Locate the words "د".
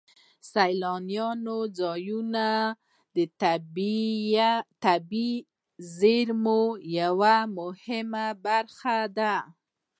3.15-3.17